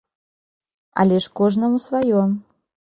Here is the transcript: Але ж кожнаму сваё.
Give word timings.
Але 1.05 1.21
ж 1.27 1.37
кожнаму 1.43 1.77
сваё. 1.87 2.21